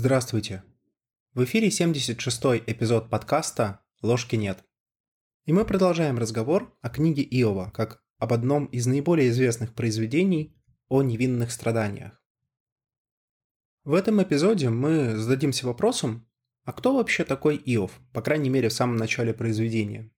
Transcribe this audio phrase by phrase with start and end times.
[0.00, 0.62] Здравствуйте.
[1.34, 4.64] В эфире 76-й эпизод подкаста «Ложки нет».
[5.44, 10.56] И мы продолжаем разговор о книге Иова, как об одном из наиболее известных произведений
[10.88, 12.22] о невинных страданиях.
[13.82, 16.28] В этом эпизоде мы зададимся вопросом,
[16.62, 20.12] а кто вообще такой Иов, по крайней мере в самом начале произведения?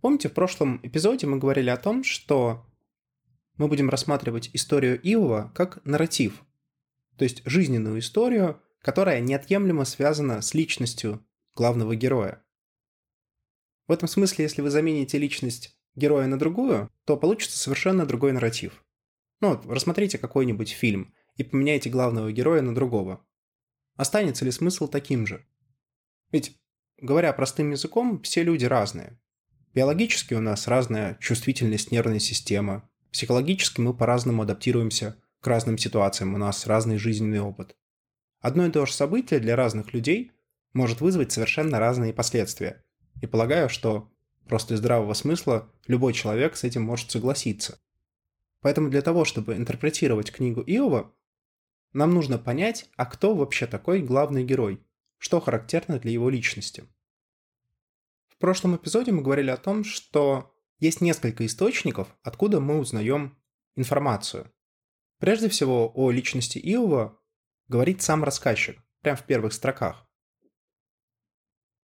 [0.00, 2.66] Помните, в прошлом эпизоде мы говорили о том, что
[3.58, 6.42] мы будем рассматривать историю Иова как нарратив,
[7.18, 12.44] то есть жизненную историю, которая неотъемлемо связана с личностью главного героя.
[13.88, 18.84] В этом смысле, если вы замените личность героя на другую, то получится совершенно другой нарратив.
[19.40, 23.26] Ну вот, рассмотрите какой-нибудь фильм и поменяйте главного героя на другого.
[23.96, 25.44] Останется ли смысл таким же?
[26.30, 26.56] Ведь,
[26.96, 29.20] говоря простым языком, все люди разные.
[29.74, 32.88] Биологически у нас разная чувствительность нервной системы.
[33.10, 37.74] Психологически мы по-разному адаптируемся к разным ситуациям, у нас разный жизненный опыт.
[38.46, 40.30] Одно и то же событие для разных людей
[40.72, 42.84] может вызвать совершенно разные последствия.
[43.20, 44.08] И полагаю, что
[44.46, 47.80] просто из здравого смысла любой человек с этим может согласиться.
[48.60, 51.12] Поэтому для того, чтобы интерпретировать книгу Иова,
[51.92, 54.80] нам нужно понять, а кто вообще такой главный герой,
[55.18, 56.84] что характерно для его личности.
[58.28, 63.36] В прошлом эпизоде мы говорили о том, что есть несколько источников, откуда мы узнаем
[63.74, 64.52] информацию.
[65.18, 67.18] Прежде всего, о личности Иова
[67.68, 70.06] говорит сам рассказчик, прямо в первых строках.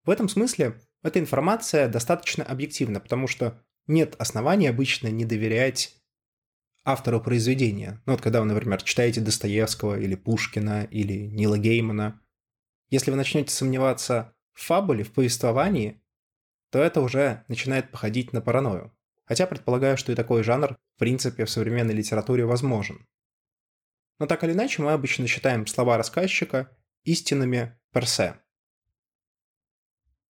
[0.03, 6.01] В этом смысле эта информация достаточно объективна, потому что нет оснований обычно не доверять
[6.83, 8.01] автору произведения.
[8.05, 12.21] Ну вот когда вы, например, читаете Достоевского или Пушкина или Нила Геймана,
[12.89, 16.01] если вы начнете сомневаться в фабуле, в повествовании,
[16.71, 18.95] то это уже начинает походить на паранойю.
[19.25, 23.05] Хотя предполагаю, что и такой жанр, в принципе, в современной литературе возможен.
[24.19, 26.71] Но так или иначе мы обычно считаем слова рассказчика
[27.03, 28.39] истинными персе.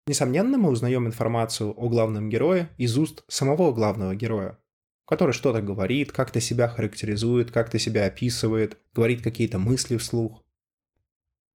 [0.07, 4.57] Несомненно, мы узнаем информацию о главном герое из уст самого главного героя,
[5.05, 10.43] который что-то говорит, как-то себя характеризует, как-то себя описывает, говорит какие-то мысли вслух.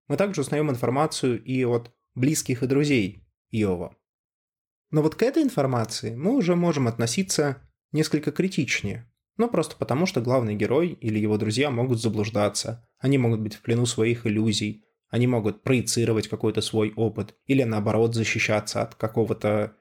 [0.07, 3.95] Мы также узнаем информацию и от близких и друзей Иова.
[4.91, 10.21] Но вот к этой информации мы уже можем относиться несколько критичнее, но просто потому, что
[10.21, 15.27] главный герой или его друзья могут заблуждаться, они могут быть в плену своих иллюзий, они
[15.27, 19.75] могут проецировать какой-то свой опыт или наоборот защищаться от какого-то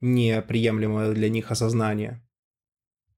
[0.00, 2.26] неприемлемого для них осознания.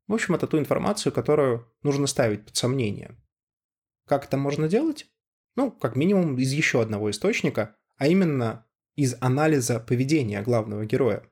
[0.07, 3.17] В общем, это ту информацию, которую нужно ставить под сомнение.
[4.07, 5.07] Как это можно делать?
[5.57, 8.67] Ну, как минимум из еще одного источника, а именно
[8.97, 11.23] из анализа поведения главного героя.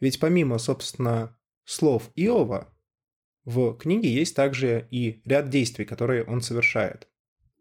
[0.00, 2.68] Ведь помимо, собственно, слов Иова,
[3.44, 7.08] в книге есть также и ряд действий, которые он совершает.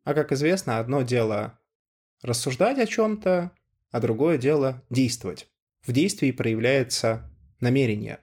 [0.03, 1.59] А как известно, одно дело
[2.22, 3.52] рассуждать о чем-то,
[3.90, 5.50] а другое дело действовать.
[5.81, 8.20] В действии проявляется намерение.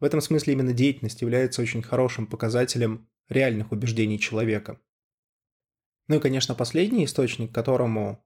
[0.00, 4.80] В этом смысле именно деятельность является очень хорошим показателем реальных убеждений человека.
[6.08, 8.24] Ну и, конечно, последний источник, которому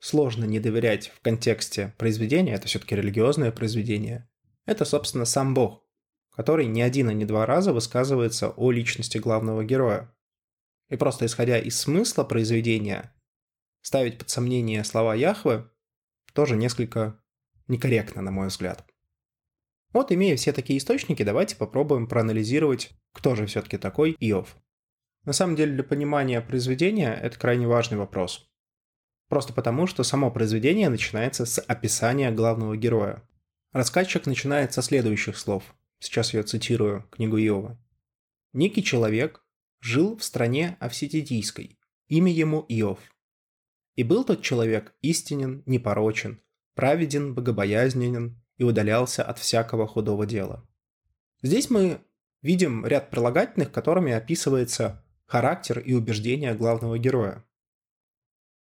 [0.00, 4.28] сложно не доверять в контексте произведения, это все-таки религиозное произведение,
[4.64, 5.87] это, собственно, сам Бог,
[6.38, 10.14] который не один и не два раза высказывается о личности главного героя.
[10.88, 13.12] И просто исходя из смысла произведения,
[13.82, 15.68] ставить под сомнение слова Яхвы
[16.34, 17.20] тоже несколько
[17.66, 18.88] некорректно, на мой взгляд.
[19.92, 24.56] Вот, имея все такие источники, давайте попробуем проанализировать, кто же все-таки такой Иов.
[25.24, 28.48] На самом деле, для понимания произведения это крайне важный вопрос.
[29.28, 33.28] Просто потому, что само произведение начинается с описания главного героя.
[33.72, 35.74] Рассказчик начинает со следующих слов.
[36.00, 37.78] Сейчас я цитирую книгу Иова.
[38.52, 39.44] «Некий человек
[39.80, 43.00] жил в стране Авситидийской, имя ему Иов.
[43.96, 46.40] И был тот человек истинен, непорочен,
[46.74, 50.68] праведен, богобоязненен и удалялся от всякого худого дела».
[51.42, 52.00] Здесь мы
[52.42, 57.44] видим ряд прилагательных, которыми описывается характер и убеждения главного героя.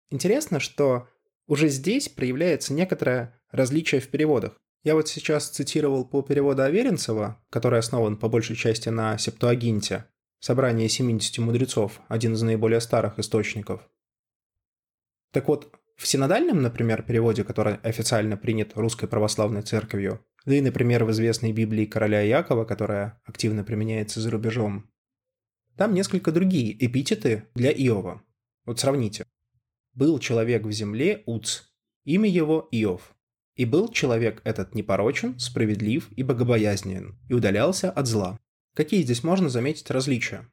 [0.09, 1.07] Интересно, что
[1.47, 4.59] уже здесь проявляется некоторое различие в переводах.
[4.85, 10.05] Я вот сейчас цитировал по переводу Аверинцева, который основан по большей части на Септуагинте,
[10.39, 13.89] собрание 70 мудрецов, один из наиболее старых источников.
[15.31, 21.03] Так вот, в синодальном, например, переводе, который официально принят Русской Православной Церковью, да и, например,
[21.03, 24.91] в известной Библии короля Якова, которая активно применяется за рубежом,
[25.75, 28.21] там несколько другие эпитеты для Иова.
[28.65, 29.25] Вот сравните.
[29.95, 31.63] «Был человек в земле Уц,
[32.03, 33.14] имя его Иов.
[33.55, 38.39] И был человек этот непорочен, справедлив и богобоязнен, и удалялся от зла.
[38.73, 40.49] Какие здесь можно заметить различия?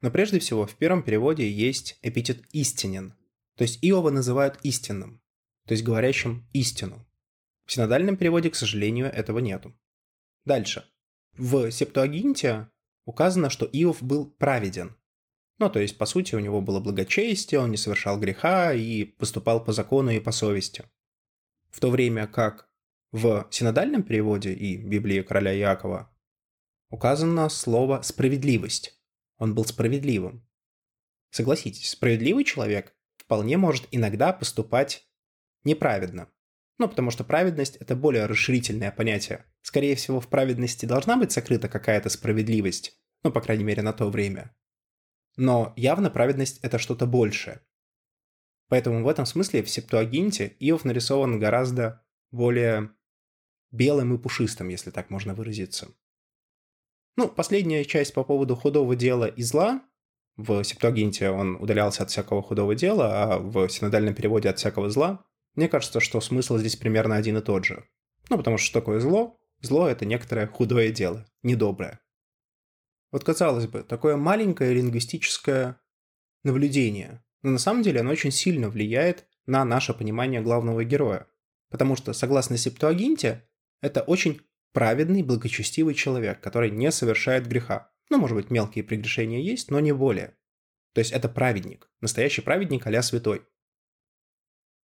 [0.00, 3.14] Но прежде всего в первом переводе есть эпитет «истинен».
[3.56, 5.20] То есть Иова называют истинным,
[5.66, 7.06] то есть говорящим истину.
[7.66, 9.74] В синодальном переводе, к сожалению, этого нету.
[10.46, 10.84] Дальше.
[11.36, 12.68] В Септуагинте
[13.04, 14.96] указано, что Иов был праведен.
[15.58, 19.62] Ну, то есть, по сути, у него было благочестие, он не совершал греха и поступал
[19.62, 20.84] по закону и по совести.
[21.72, 22.68] В то время как
[23.10, 26.14] в синодальном переводе и Библии короля Иакова
[26.90, 29.02] указано слово «справедливость».
[29.38, 30.46] Он был справедливым.
[31.30, 35.08] Согласитесь, справедливый человек вполне может иногда поступать
[35.64, 36.30] неправедно.
[36.78, 39.46] Ну, потому что праведность– это более расширительное понятие.
[39.62, 43.00] Скорее всего, в праведности должна быть сокрыта какая-то справедливость.
[43.22, 44.54] Ну, по крайней мере, на то время.
[45.36, 47.62] Но явно праведность– это что-то большее.
[48.72, 52.90] Поэтому в этом смысле в Септуагинте Иов нарисован гораздо более
[53.70, 55.88] белым и пушистым, если так можно выразиться.
[57.18, 59.82] Ну, последняя часть по поводу худого дела и зла.
[60.36, 65.22] В Септуагинте он удалялся от всякого худого дела, а в синодальном переводе от всякого зла.
[65.54, 67.84] Мне кажется, что смысл здесь примерно один и тот же.
[68.30, 69.38] Ну, потому что что такое зло?
[69.60, 72.00] Зло– это некоторое худое дело, недоброе.
[73.10, 75.78] Вот казалось бы, такое маленькое лингвистическое
[76.42, 81.26] наблюдение, но на самом деле оно очень сильно влияет на наше понимание главного героя.
[81.70, 83.48] Потому что, согласно Септуагинте,
[83.80, 84.40] это очень
[84.72, 87.90] праведный, благочестивый человек, который не совершает греха.
[88.10, 90.36] Ну, может быть, мелкие прегрешения есть, но не более.
[90.92, 93.46] То есть это праведник, настоящий праведник а святой.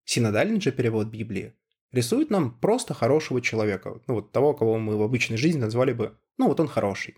[0.06, 1.54] Синодальный же перевод Библии
[1.92, 6.18] рисует нам просто хорошего человека, ну вот того, кого мы в обычной жизни назвали бы,
[6.38, 7.18] ну вот он хороший.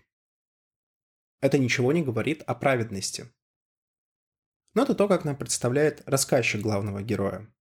[1.40, 3.32] Это ничего не говорит о праведности.
[4.74, 7.52] Но это то, как нам представляет рассказчик главного героя.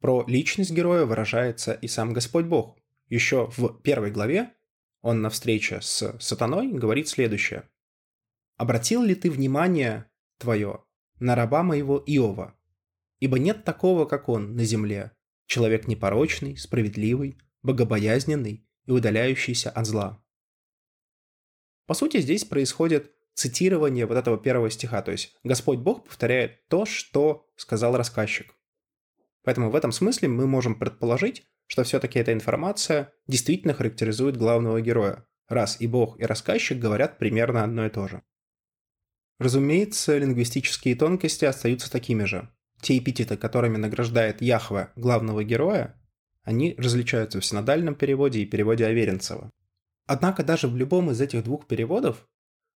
[0.00, 2.78] Про личность героя выражается и сам Господь Бог.
[3.08, 4.54] Еще в первой главе
[5.02, 7.68] он на встрече с сатаной говорит следующее.
[8.56, 10.84] «Обратил ли ты внимание твое
[11.18, 12.56] на раба моего Иова,
[13.20, 15.12] Ибо нет такого, как он, на земле.
[15.46, 20.24] Человек непорочный, справедливый, богобоязненный и удаляющийся от зла.
[21.86, 26.84] По сути, здесь происходит цитирование вот этого первого стиха, то есть Господь Бог повторяет то,
[26.84, 28.54] что сказал рассказчик.
[29.42, 35.26] Поэтому в этом смысле мы можем предположить, что все-таки эта информация действительно характеризует главного героя,
[35.48, 38.22] раз и Бог, и рассказчик говорят примерно одно и то же.
[39.38, 42.50] Разумеется, лингвистические тонкости остаются такими же
[42.80, 45.96] те эпитеты, которыми награждает Яхве главного героя,
[46.42, 49.50] они различаются в синодальном переводе и переводе Аверинцева.
[50.06, 52.26] Однако даже в любом из этих двух переводов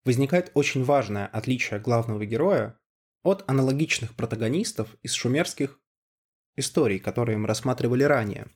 [0.05, 2.79] возникает очень важное отличие главного героя
[3.23, 5.79] от аналогичных протагонистов из шумерских
[6.55, 8.47] историй, которые мы рассматривали ранее.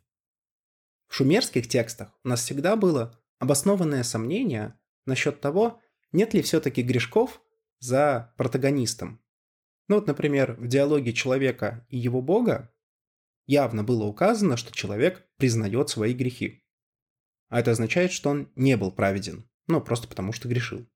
[1.07, 5.81] В шумерских текстах у нас всегда было обоснованное сомнение насчет того,
[6.11, 7.41] нет ли все-таки грешков
[7.79, 9.21] за протагонистом,
[9.89, 12.71] ну вот, например, в диалоге человека и его бога
[13.47, 16.63] явно было указано, что человек признает свои грехи.
[17.49, 20.87] А это означает, что он не был праведен, ну просто потому что грешил.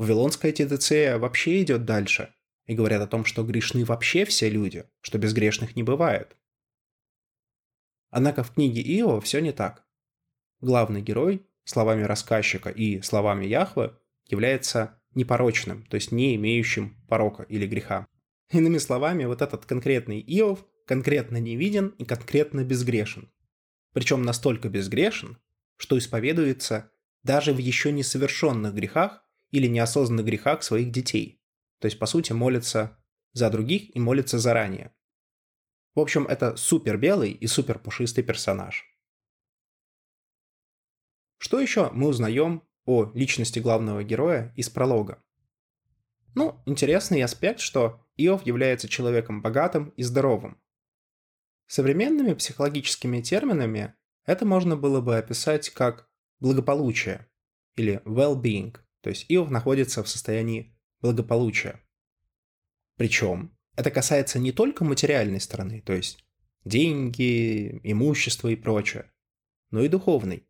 [0.00, 2.32] Вавилонская тедецея вообще идет дальше
[2.64, 6.38] и говорят о том, что грешны вообще все люди, что безгрешных не бывает.
[8.08, 9.84] Однако в книге Иова все не так.
[10.62, 13.94] Главный герой, словами рассказчика и словами Яхвы,
[14.26, 18.06] является непорочным, то есть не имеющим порока или греха.
[18.50, 23.30] Иными словами, вот этот конкретный Иов конкретно невиден и конкретно безгрешен.
[23.92, 25.36] Причем настолько безгрешен,
[25.76, 26.90] что исповедуется
[27.22, 31.42] даже в еще несовершенных грехах или неосознанных грехах своих детей.
[31.78, 32.98] То есть, по сути, молится
[33.32, 34.94] за других и молится заранее.
[35.94, 38.86] В общем, это супер белый и супер пушистый персонаж.
[41.38, 45.22] Что еще мы узнаем о личности главного героя из пролога.
[46.34, 50.60] Ну, интересный аспект, что Иов является человеком богатым и здоровым.
[51.66, 53.94] Современными психологическими терминами
[54.26, 56.08] это можно было бы описать как
[56.40, 57.28] благополучие
[57.76, 61.80] или well-being, то есть Иов находится в состоянии благополучия.
[62.96, 66.24] Причем это касается не только материальной стороны, то есть
[66.64, 69.10] деньги, имущество и прочее,
[69.70, 70.46] но и духовной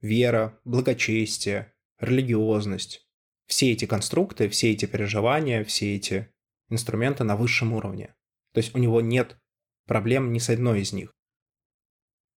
[0.00, 3.06] вера, благочестие, религиозность.
[3.46, 6.32] Все эти конструкты, все эти переживания, все эти
[6.68, 8.14] инструменты на высшем уровне.
[8.52, 9.38] То есть у него нет
[9.86, 11.12] проблем ни с одной из них.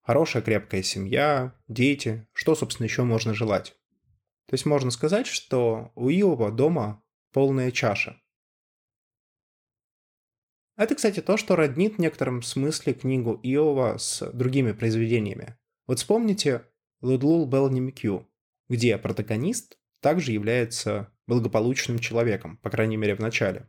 [0.01, 3.75] Хорошая крепкая семья, дети, что, собственно, еще можно желать?
[4.53, 8.21] То есть можно сказать, что у Иова дома полная чаша.
[10.77, 15.57] Это, кстати, то, что роднит в некотором смысле книгу Иова с другими произведениями.
[15.87, 16.67] Вот вспомните
[17.01, 18.29] Лудлул Белнимикю,
[18.69, 23.67] где протагонист также является благополучным человеком, по крайней мере в начале.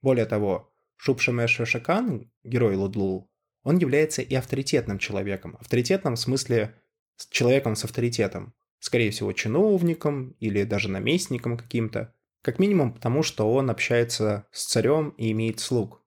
[0.00, 3.30] Более того, Шупшамеш Шашакан, герой Лудлул,
[3.62, 5.56] он является и авторитетным человеком.
[5.60, 6.74] Авторитетным в смысле
[7.18, 8.52] с человеком с авторитетом.
[8.82, 12.12] Скорее всего, чиновником или даже наместником каким-то.
[12.42, 16.04] Как минимум потому, что он общается с царем и имеет слуг.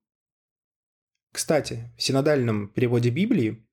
[1.32, 3.66] Кстати, в синодальном переводе Библии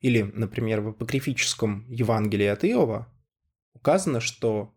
[0.00, 3.14] или, например, в апокрифическом Евангелии от Иова
[3.72, 4.74] указано, что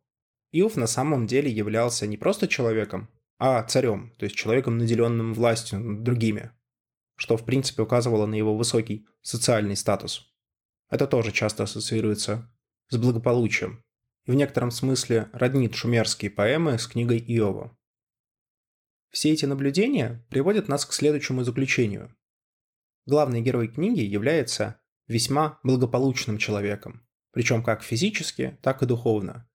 [0.51, 5.79] Иов на самом деле являлся не просто человеком, а царем, то есть человеком, наделенным властью
[5.79, 6.51] над другими,
[7.15, 10.31] что в принципе указывало на его высокий социальный статус.
[10.91, 12.52] Это тоже часто ассоциируется
[12.93, 13.83] с благополучием
[14.25, 17.77] и в некотором смысле роднит шумерские поэмы с книгой Иова.
[19.09, 22.15] Все эти наблюдения приводят нас к следующему заключению.
[23.05, 29.50] Главный герой книги является весьма благополучным человеком, причем как физически, так и духовно.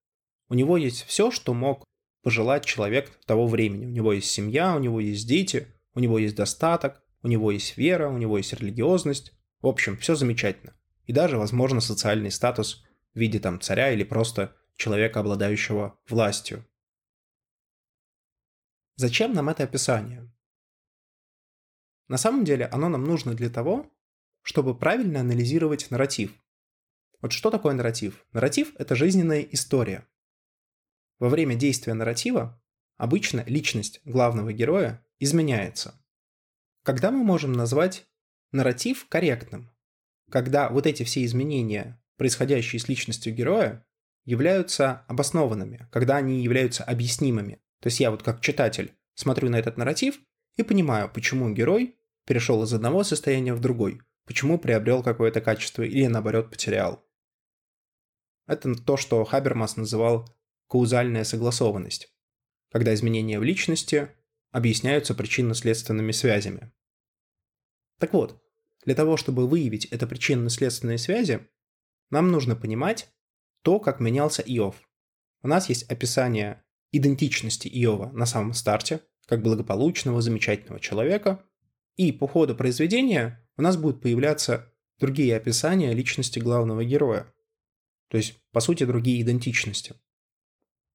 [0.49, 1.85] У него есть все, что мог
[2.23, 3.87] пожелать человек того времени.
[3.87, 7.77] У него есть семья, у него есть дети, у него есть достаток, у него есть
[7.77, 9.33] вера, у него есть религиозность.
[9.61, 10.75] В общем, все замечательно.
[11.07, 12.85] И даже, возможно, социальный статус
[13.19, 16.65] в виде там царя или просто человека, обладающего властью.
[18.95, 20.33] Зачем нам это описание?
[22.07, 23.93] На самом деле оно нам нужно для того,
[24.43, 26.33] чтобы правильно анализировать нарратив.
[27.21, 28.25] Вот что такое нарратив?
[28.33, 30.07] Нарратив– это жизненная история.
[31.19, 32.63] Во время действия нарратива
[32.97, 36.01] обычно личность главного героя изменяется.
[36.85, 38.07] Когда мы можем назвать
[38.53, 39.73] нарратив корректным?
[40.31, 43.87] Когда вот эти все изменения, происходящие с личностью героя,
[44.27, 47.63] являются обоснованными, когда они являются объяснимыми.
[47.81, 50.21] То есть я вот как читатель смотрю на этот нарратив
[50.57, 51.97] и понимаю, почему герой
[52.27, 57.03] перешел из одного состояния в другой, почему приобрел какое-то качество или наоборот потерял.
[58.47, 60.29] Это то, что Хабермас называл
[60.69, 62.13] каузальная согласованность,
[62.71, 64.11] когда изменения в личности
[64.51, 66.73] объясняются причинно-следственными связями.
[67.99, 68.43] Так вот,
[68.85, 71.47] для того, чтобы выявить это причинно-следственные связи,
[72.11, 73.09] нам нужно понимать
[73.63, 74.77] то, как менялся Иов.
[75.43, 81.45] У нас есть описание идентичности Иова на самом старте, как благополучного, замечательного человека,
[81.97, 87.33] и по ходу произведения у нас будут появляться другие описания личности главного героя.
[88.09, 89.95] То есть, по сути, другие идентичности.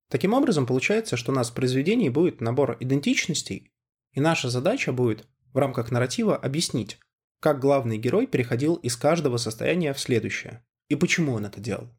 [0.10, 3.72] Таким образом, получается, что у нас в произведении будет набор идентичностей,
[4.12, 6.98] и наша задача будет в рамках нарратива объяснить,
[7.40, 11.90] как главный герой переходил из каждого состояния в следующее, и почему он это делал.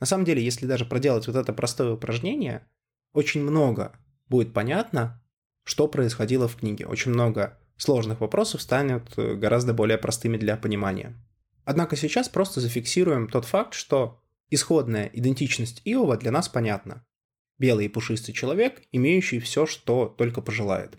[0.00, 2.66] На самом деле, если даже проделать вот это простое упражнение,
[3.12, 3.96] очень много
[4.28, 5.22] будет понятно,
[5.64, 6.86] что происходило в книге.
[6.86, 11.14] Очень много сложных вопросов станет э, гораздо более простыми для понимания.
[11.64, 14.22] Однако сейчас просто зафиксируем тот факт, что
[14.54, 17.06] Исходная идентичность Иова для нас понятна.
[17.56, 20.98] Белый и пушистый человек, имеющий все, что только пожелает.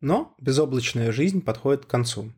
[0.00, 2.32] Но безоблачная жизнь подходит к концу.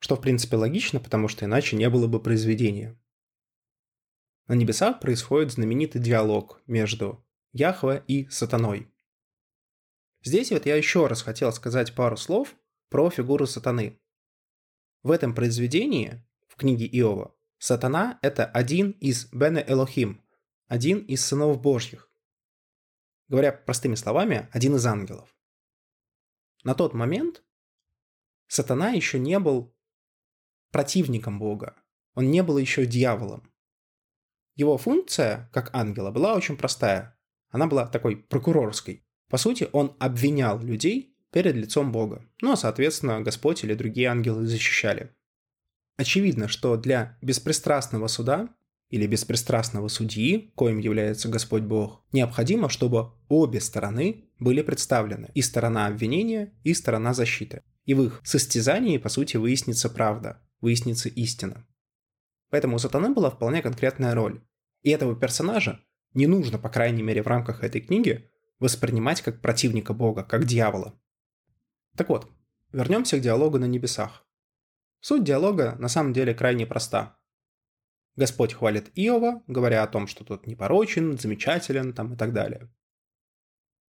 [0.00, 2.98] Что в принципе логично, потому что иначе не было бы произведения.
[4.48, 8.92] На небесах происходит знаменитый диалог между Яхве и Сатаной.
[10.22, 12.56] Здесь вот я еще раз хотел сказать пару слов
[12.88, 14.00] про фигуру Сатаны.
[15.02, 20.22] В этом произведении, в книге Иова, Сатана– это один из Бене Элохим,
[20.66, 22.10] один из сынов Божьих.
[23.28, 25.34] Говоря простыми словами, один из ангелов.
[26.64, 27.42] На тот момент
[28.46, 29.74] Сатана еще не был
[30.70, 31.76] противником Бога,
[32.14, 33.50] он не был еще дьяволом.
[34.56, 37.16] Его функция, как ангела, была очень простая.
[37.50, 39.04] Она была такой прокурорской.
[39.28, 42.26] По сути, он обвинял людей перед лицом Бога.
[42.42, 45.14] Ну а, соответственно, Господь или другие ангелы защищали.
[45.96, 48.48] Очевидно, что для беспристрастного суда
[48.88, 55.86] или беспристрастного судьи, коим является Господь Бог, необходимо, чтобы обе стороны были представлены, и сторона
[55.86, 57.62] обвинения, и сторона защиты.
[57.84, 61.66] И в их состязании, по сути, выяснится правда, выяснится истина.
[62.50, 64.42] Поэтому у сатаны была вполне конкретная роль.
[64.82, 65.80] И этого персонажа
[66.14, 71.00] не нужно, по крайней мере, в рамках этой книги, воспринимать как противника Бога, как дьявола.
[71.96, 72.30] Так вот,
[72.72, 74.26] вернемся к диалогу на небесах.
[75.00, 77.18] Суть диалога на самом деле крайне проста.
[78.16, 82.70] Господь хвалит Иова, говоря о том, что тот непорочен, замечателен там и так далее.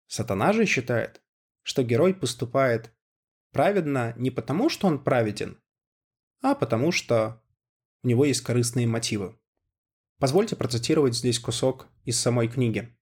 [0.08, 1.22] Сатана же считает,
[1.64, 2.94] что герой поступает
[3.52, 5.61] праведно не потому, что он праведен,
[6.42, 7.42] а потому что
[8.04, 9.38] у него есть корыстные мотивы.
[10.20, 12.96] Позвольте процитировать здесь кусок из самой книги.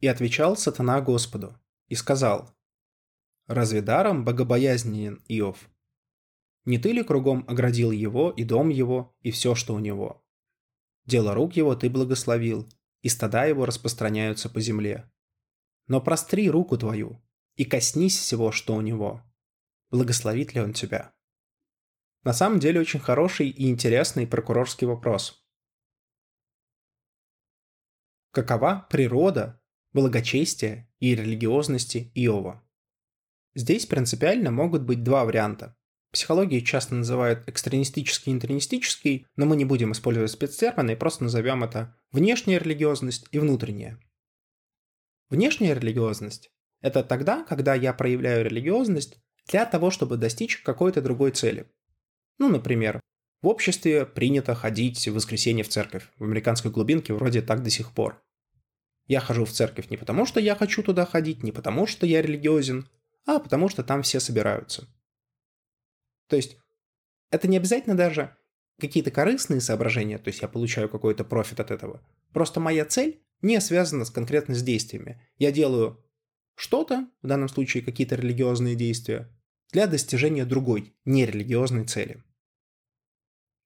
[0.00, 2.54] «И отвечал сатана Господу, и сказал,
[3.46, 5.68] «Разве даром богобоязненен Иов?
[6.64, 10.24] Не ты ли кругом оградил его и дом его, и все, что у него?
[11.04, 12.68] Дело рук его ты благословил,
[13.02, 15.10] и стада его распространяются по земле.
[15.88, 17.20] Но простри руку твою,
[17.56, 19.22] и коснись всего, что у него.
[19.90, 21.12] Благословит ли он тебя?
[22.22, 25.42] На самом деле очень хороший и интересный прокурорский вопрос.
[28.32, 29.60] Какова природа,
[29.92, 32.62] благочестия и религиозности Иова?
[33.54, 35.76] Здесь принципиально могут быть два варианта.
[36.12, 41.64] Психологии часто называют экстремистический и интернистический, но мы не будем использовать спецтермины и просто назовем
[41.64, 43.98] это внешняя религиозность и внутренняя.
[45.30, 46.50] Внешняя религиозность–
[46.80, 51.72] это тогда, когда я проявляю религиозность для того, чтобы достичь какой-то другой цели.
[52.40, 53.00] Ну, например,
[53.42, 56.08] в обществе принято ходить в воскресенье в церковь.
[56.18, 58.22] В американской глубинке вроде так до сих пор.
[59.06, 62.22] Я хожу в церковь не потому, что я хочу туда ходить, не потому, что я
[62.22, 62.88] религиозен,
[63.26, 64.88] а потому что там все собираются.
[66.28, 66.56] То есть
[67.30, 68.34] это не обязательно даже
[68.78, 72.02] какие-то корыстные соображения, то есть я получаю какой-то профит от этого.
[72.32, 75.20] Просто моя цель не связана с конкретно с действиями.
[75.36, 76.02] Я делаю
[76.54, 79.28] что-то, в данном случае какие-то религиозные действия,
[79.72, 82.22] для достижения другой, нерелигиозной цели.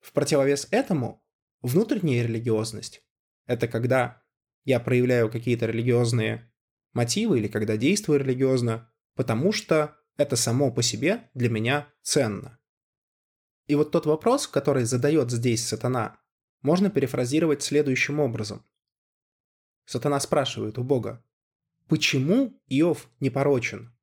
[0.04, 1.24] В противовес этому
[1.62, 3.02] внутренняя религиозность–
[3.46, 4.22] это когда
[4.64, 6.52] я проявляю какие-то религиозные
[6.92, 12.58] мотивы или когда действую религиозно, потому что это само по себе для меня ценно.
[13.66, 16.20] И вот тот вопрос, который задает здесь сатана,
[16.60, 18.62] можно перефразировать следующим образом.
[19.86, 21.24] Сатана спрашивает у Бога,
[21.88, 23.96] почему Иов непорочен?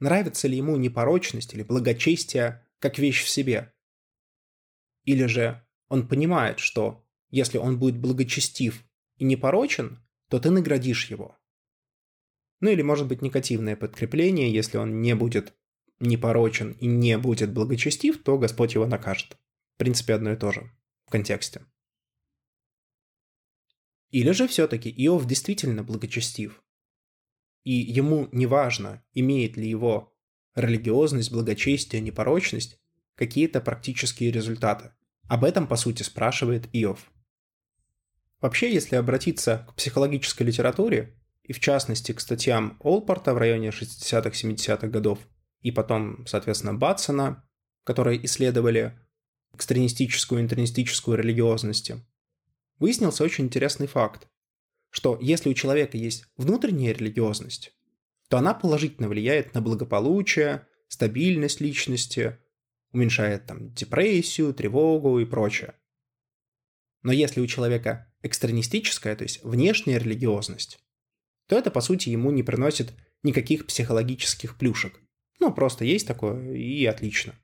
[0.00, 3.72] Нравится ли ему непорочность или благочестие как вещь в себе?
[5.08, 8.84] Или же он понимает, что если он будет благочестив
[9.16, 11.38] и непорочен, то ты наградишь его.
[12.60, 15.54] Ну или может быть негативное подкрепление, если он не будет
[15.98, 19.38] непорочен и не будет благочестив, то Господь его накажет.
[19.76, 20.70] В принципе, одно и то же
[21.06, 21.64] в контексте.
[24.10, 26.62] Или же все-таки Иов действительно благочестив.
[27.64, 30.14] И ему не важно, имеет ли его
[30.54, 32.78] религиозность, благочестие, непорочность
[33.14, 34.92] какие-то практические результаты.
[35.28, 37.12] Об этом, по сути, спрашивает Иов.
[38.40, 44.86] Вообще, если обратиться к психологической литературе, и в частности к статьям Олпорта в районе 60-70-х
[44.88, 45.18] годов,
[45.60, 47.48] и потом, соответственно, Батсона,
[47.84, 48.98] которые исследовали
[49.54, 51.92] экстремистическую и интернистическую религиозность,
[52.78, 54.28] выяснился очень интересный факт,
[54.90, 57.72] что если у человека есть внутренняя религиозность,
[58.28, 62.38] то она положительно влияет на благополучие, стабильность личности,
[62.92, 65.74] уменьшает там депрессию, тревогу и прочее.
[67.02, 70.78] Но если у человека экстремистическая, то есть внешняя религиозность,
[71.46, 75.00] то это, по сути, ему не приносит никаких психологических плюшек.
[75.40, 77.34] Ну, просто есть такое, и отлично.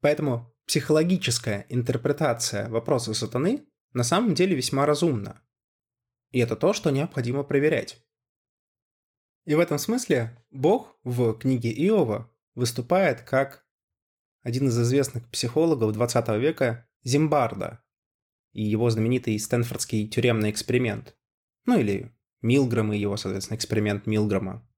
[0.00, 5.42] Поэтому психологическая интерпретация вопроса сатаны на самом деле весьма разумна.
[6.30, 8.02] И это то, что необходимо проверять.
[9.44, 13.61] И в этом смысле Бог в книге Иова выступает как
[14.42, 17.82] один из известных психологов 20 века Зимбарда
[18.52, 21.16] и его знаменитый Стэнфордский тюремный эксперимент.
[21.64, 24.68] Ну или Милграм и его, соответственно, эксперимент Милграма.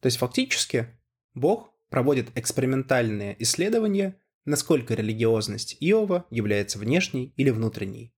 [0.00, 0.88] То есть фактически
[1.34, 8.14] Бог проводит экспериментальные исследования, насколько религиозность Иова является внешней или внутренней.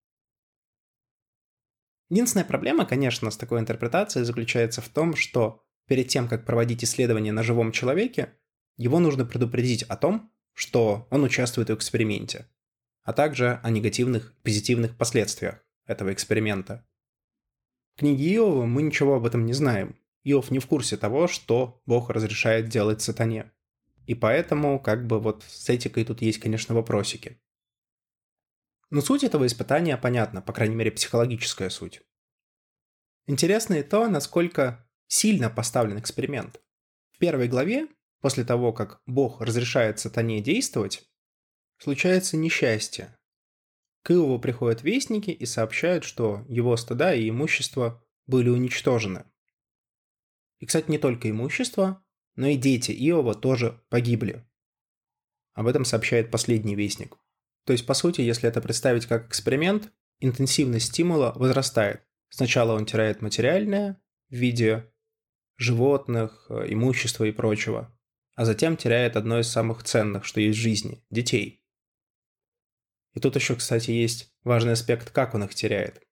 [2.08, 7.32] Единственная проблема, конечно, с такой интерпретацией заключается в том, что перед тем, как проводить исследование
[7.32, 8.34] на живом человеке,
[8.76, 12.48] его нужно предупредить о том, что он участвует в эксперименте,
[13.02, 16.84] а также о негативных позитивных последствиях этого эксперимента
[18.00, 19.94] книге Иова мы ничего об этом не знаем.
[20.24, 23.52] Иов не в курсе того, что Бог разрешает делать сатане.
[24.06, 27.38] И поэтому, как бы вот с этикой тут есть, конечно, вопросики.
[28.88, 32.00] Но суть этого испытания понятна, по крайней мере, психологическая суть.
[33.26, 36.58] Интересно и то, насколько сильно поставлен эксперимент.
[37.12, 37.86] В первой главе,
[38.20, 41.08] после того, как Бог разрешает сатане действовать,
[41.78, 43.16] случается несчастье,
[44.02, 49.24] к Иову приходят вестники и сообщают, что его стада и имущество были уничтожены.
[50.58, 52.04] И, кстати, не только имущество,
[52.34, 54.46] но и дети Иова тоже погибли.
[55.52, 57.16] Об этом сообщает последний вестник.
[57.66, 62.02] То есть, по сути, если это представить как эксперимент, интенсивность стимула возрастает.
[62.30, 64.90] Сначала он теряет материальное в виде
[65.56, 67.94] животных, имущества и прочего,
[68.40, 71.58] а затем теряет одно из самых ценных, что есть в жизни– детей–
[73.12, 76.02] и тут еще, кстати, есть важный аспект, как он их теряет.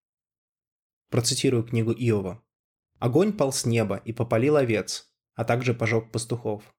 [1.08, 2.44] Процитирую книгу Иова.
[2.98, 6.74] «Огонь пал с неба и попалил овец, а также пожег пастухов».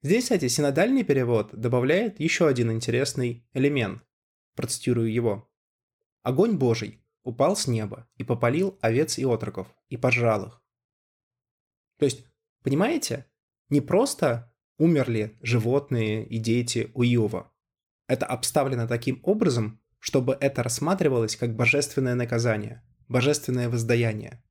[0.00, 4.02] Здесь, кстати, синодальный перевод добавляет еще один интересный элемент.
[4.54, 5.52] Процитирую его.
[6.22, 10.62] «Огонь Божий упал с неба и попалил овец и отроков, и пожрал их».
[11.98, 12.24] То есть
[12.64, 13.30] Понимаете?
[13.68, 17.52] Не просто умерли животные и дети Иова.
[18.06, 24.42] Это обставлено таким образом, чтобы это рассматривалось как божественное наказание, божественное воздаяние.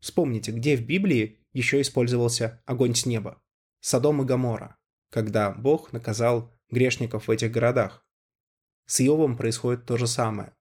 [0.00, 3.42] Вспомните, где в Библии еще использовался огонь с неба.
[3.80, 4.78] Содом и Гамора,
[5.10, 8.06] когда Бог наказал грешников в этих городах.
[8.86, 10.54] С Иовом происходит то же самое.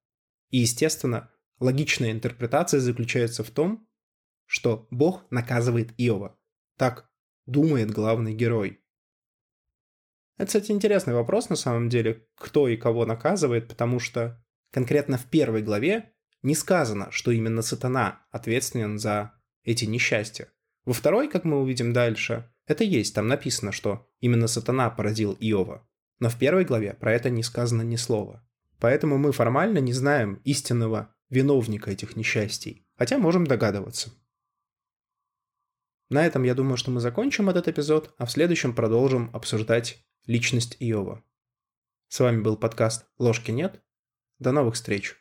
[0.50, 3.88] И, естественно, логичная интерпретация заключается в том,
[4.46, 6.38] что Бог наказывает Иова.
[6.78, 7.11] Так
[7.52, 8.82] думает главный герой.
[10.38, 15.26] Это, кстати, интересный вопрос на самом деле, кто и кого наказывает, потому что конкретно в
[15.26, 19.34] первой главе не сказано, что именно сатана ответственен за
[19.64, 20.52] эти несчастья.
[20.86, 25.88] Во второй, как мы увидим дальше, это есть, там написано, что именно сатана поразил Иова.
[26.20, 28.44] Но в первой главе про это не сказано ни слова.
[28.80, 34.12] Поэтому мы формально не знаем истинного виновника этих несчастий, хотя можем догадываться.
[36.12, 40.76] На этом я думаю, что мы закончим этот эпизод, а в следующем продолжим обсуждать личность
[40.82, 41.24] Иова.
[42.10, 43.82] С вами был подкаст «Ложки нет».
[44.38, 45.21] До новых встреч!